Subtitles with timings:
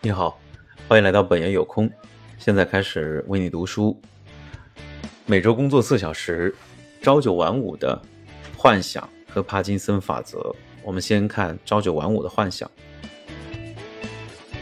[0.00, 0.40] 你好，
[0.86, 1.90] 欢迎来到本爷有空。
[2.38, 4.00] 现在开始为你读书。
[5.26, 6.54] 每周工作四小时，
[7.02, 8.00] 朝九晚五的
[8.56, 10.54] 幻想和帕金森法则。
[10.84, 12.70] 我们先看朝九晚五的幻想。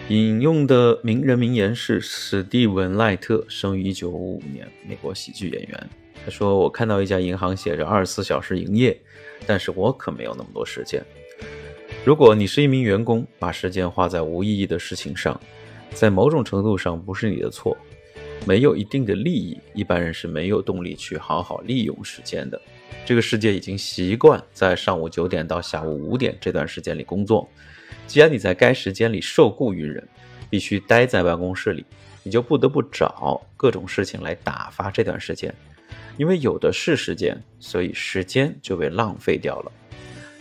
[0.08, 5.90] 引用的名人名言是史蒂文·赖特，生于一九五五年，美国喜剧演员。
[6.24, 8.98] 他说：“我看到一家银行写着二十四小时营业，
[9.46, 11.04] 但是我可没有那么多时间。”
[12.06, 15.40] 如果你是一名员工，把时间花在无意义的事情上，
[15.90, 17.76] 在某种程度上不是你的错。
[18.46, 22.62] 没有一定的利益，一般人是没有动力去好好利用时间的。
[23.04, 27.48] 这个世界已经习惯在上午九点到下午五点这段时间里工作。
[28.06, 30.06] 既然你在该时间里受雇于人，
[30.48, 31.84] 必须待在办公室里，
[32.22, 35.52] 你就不得不找各种事情来打发这段时间。
[36.16, 39.72] 因为有的是时间，所以时间就被浪费掉了，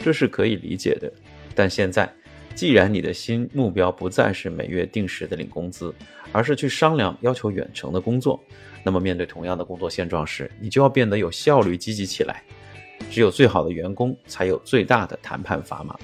[0.03, 1.11] 这是可以理解的。
[1.55, 2.07] 但现在，
[2.53, 5.93] 既然你的新目标不再是每月定时的领工资，
[6.31, 8.39] 而是去商量要求远程的工作，
[8.83, 12.43] 那么面对同样的工作现状时，你就要变得有效率、积极起来。
[13.09, 15.97] 只有最好的员工才有最大的谈判砝码。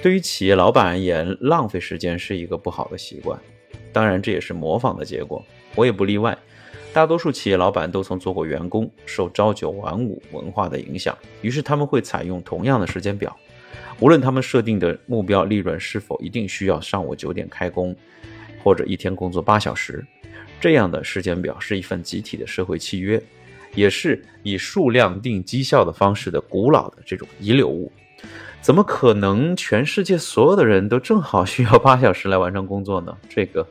[0.00, 3.38] 对于企业老板而言，浪费时间是一个不好的习惯。
[3.92, 6.36] 当然，这也是模仿的结果，我也不例外。
[6.92, 13.36] 大多数企业老板都曾做过员工，受朝九晚五文化的影响，于是他们会采用同样的时间表。
[14.00, 17.94] 无论他们设定的目标利润是否一定需要上午九点开工，
[18.62, 20.04] 或者一天工作八小时，
[20.60, 23.20] 这样的时间表是一份集体的社会契约，
[23.74, 27.90] 也是以数量定绩效的方式的古老的这种遗留物。
[28.60, 33.16] 怎么可能全世界所有的人都正好需要八小时来完成工作呢？
[33.28, 33.66] 这个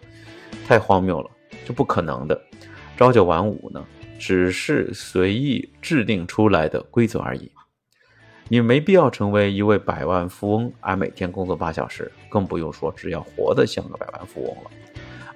[0.66, 1.30] 太荒谬了，
[1.66, 2.42] 这不可能的。
[2.98, 3.86] 朝九晚五呢，
[4.18, 7.52] 只是随意制定出来的规则而已。
[8.50, 14.72] 你没必要成为一位百万富翁而每天工作八小时，更不用说只要活得像个百万富翁了。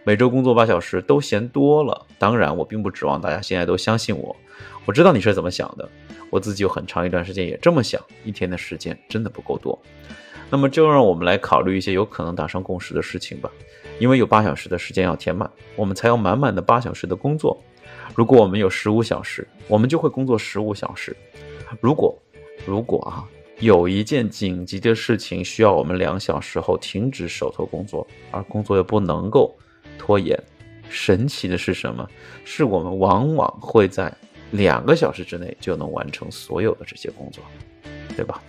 [0.05, 2.05] 每周工作八小时都嫌多了。
[2.17, 4.33] 当然，我并不指望大家现在都相信我。
[4.85, 5.87] 我知道你是怎么想的，
[6.29, 8.01] 我自己有很长一段时间也这么想。
[8.23, 9.77] 一天的时间真的不够多。
[10.49, 13.51] 那么就让我们来考虑一些有可能达成共识的事情吧。
[13.99, 17.61] 因为有八小时的时间要填满，我们才有满满的八小时的工作。
[18.15, 21.15] 如果我们有十五小时，我们就会工作十五小时。
[21.79, 22.17] 如果
[22.65, 23.27] 如果啊，
[23.59, 29.55] 有一件紧急的事情需要我们两小时后停止手头工作，而工作又不能够
[29.97, 30.37] 拖延，
[30.89, 32.07] 神奇的是什么？
[32.45, 34.13] 是我们往往会在
[34.51, 37.43] 两个小时之内就能完成所有的这些工作，
[38.15, 38.41] 对吧？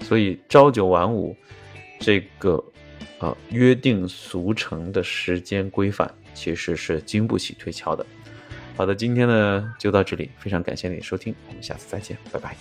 [0.00, 1.36] 所以朝九晚五
[1.98, 2.62] 这个
[3.18, 8.04] 呃约定俗成的时间规范，其实是经不起推敲的。
[8.76, 12.56] 好的，今天呢就到这里，非常感谢你的收听，我们下次再见，拜拜。